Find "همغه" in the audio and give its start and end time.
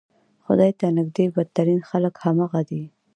2.23-2.61